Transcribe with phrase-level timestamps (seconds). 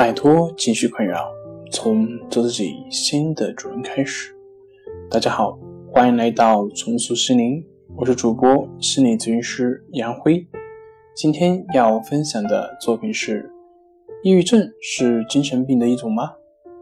[0.00, 1.30] 摆脱情绪困扰，
[1.70, 4.34] 从做自己新的主人开始。
[5.10, 5.58] 大家好，
[5.92, 7.62] 欢迎来到重塑心灵，
[7.98, 10.42] 我是主播心理咨询师杨辉。
[11.14, 13.52] 今天要分享的作品是：
[14.22, 16.30] 抑郁症是精神病的一种吗？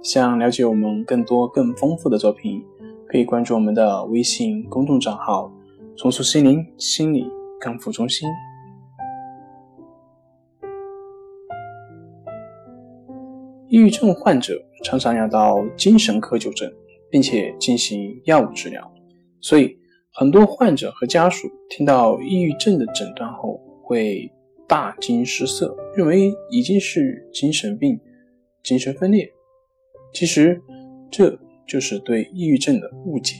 [0.01, 2.63] 想了解我们更多更丰富的作品，
[3.09, 5.53] 可以关注我们的微信公众账号
[5.99, 7.27] “重塑心灵心理
[7.61, 8.29] 康复中心”。
[13.69, 16.73] 抑郁症患者常常要到精神科就诊，
[17.11, 18.91] 并且进行药物治疗，
[19.41, 19.77] 所以
[20.13, 24.31] 很多患者和家属听到抑郁症的诊断后会
[24.67, 28.01] 大惊失色，认为已经是精神病、
[28.63, 29.31] 精神分裂。
[30.15, 30.63] 其实，
[31.11, 33.35] 这就是对抑郁症的误解。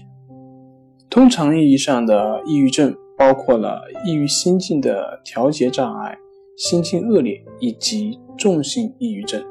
[1.09, 6.15] 通常意义上的抑郁症包括了抑郁心境的调节障碍、
[6.59, 9.43] 心境恶劣以及重性抑郁症。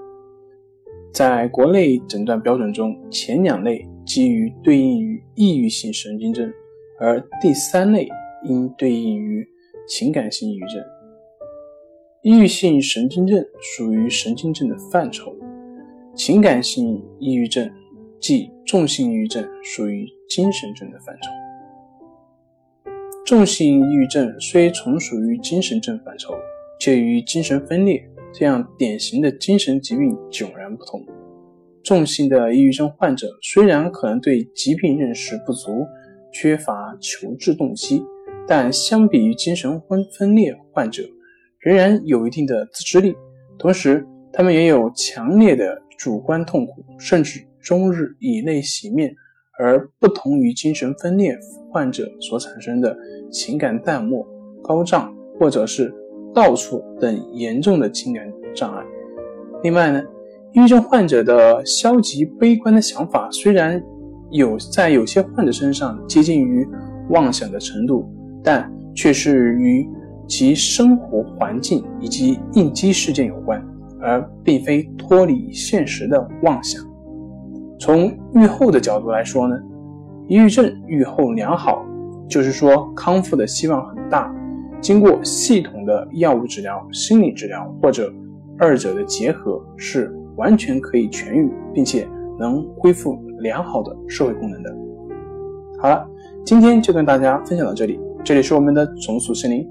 [1.13, 6.51] 在国内诊断标准中，前两类基于对应于抑郁性神经症，
[6.99, 8.07] 而第三类
[8.43, 9.47] 应对应于
[9.87, 10.83] 情感性抑郁症。
[12.21, 15.35] 抑郁性神经症属于神经症的范畴，
[16.13, 17.69] 情感性抑郁症
[18.19, 21.31] 即重性抑郁症属于精神症的范畴。
[23.25, 26.33] 重性抑郁症虽从属于精神症范畴，
[26.79, 28.07] 却与精神分裂。
[28.33, 31.05] 这样典型的精神疾病迥然不同。
[31.83, 35.85] 重性的抑郁症患者虽然可能对疾病认识不足，
[36.33, 38.03] 缺乏求治动机，
[38.45, 41.03] 但相比于精神分分裂患者，
[41.59, 43.15] 仍然有一定的自制力。
[43.57, 49.15] 同时，他们也有强烈的主观痛苦，甚至终日以泪洗面。
[49.59, 51.35] 而不同于精神分裂
[51.71, 52.95] 患者所产生的
[53.31, 54.23] 情感淡漠、
[54.61, 55.91] 高涨，或者是。
[56.33, 58.83] 到处等严重的情感障碍。
[59.63, 60.01] 另外呢，
[60.53, 63.81] 抑郁症患者的消极悲观的想法虽然
[64.29, 66.67] 有在有些患者身上接近于
[67.09, 68.07] 妄想的程度，
[68.43, 69.87] 但却是与
[70.27, 73.65] 其生活环境以及应激事件有关，
[74.01, 76.83] 而并非脱离现实的妄想。
[77.79, 79.55] 从愈后的角度来说呢，
[80.27, 81.85] 抑郁症愈后良好，
[82.27, 84.33] 就是说康复的希望很大。
[84.79, 88.13] 经过系统的药物治疗、心理治疗或者
[88.57, 92.07] 二者的结合，是完全可以痊愈，并且
[92.39, 94.75] 能恢复良好的社会功能的。
[95.79, 96.07] 好了，
[96.45, 97.99] 今天就跟大家分享到这里。
[98.23, 99.67] 这里是我们的重塑心灵。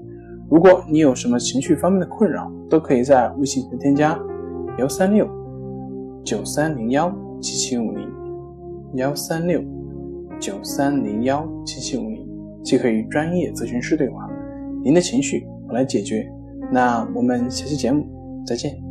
[0.49, 4.17] 如果你有什么情绪方面的困扰，都可以在微信添加
[4.77, 5.27] 幺三六
[6.23, 8.09] 九三零幺七七五零
[8.95, 9.61] 幺三六
[10.39, 12.27] 九三零幺七七五零，
[12.63, 14.26] 即可与专业咨询师对话。
[14.87, 16.25] 您的情绪我来解决，
[16.71, 18.07] 那我们下期节目
[18.45, 18.86] 再见。